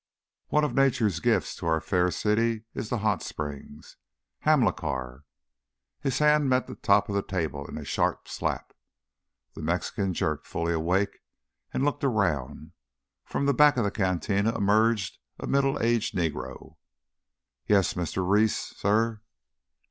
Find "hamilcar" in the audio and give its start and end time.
4.39-5.25